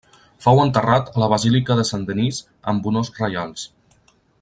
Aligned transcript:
Fou 0.45 0.61
enterrat 0.63 1.11
a 1.11 1.21
la 1.23 1.27
Basílica 1.35 1.77
de 1.81 1.85
Saint-Denis 1.91 2.41
amb 2.73 2.91
honors 2.93 3.15
reials. 3.23 3.71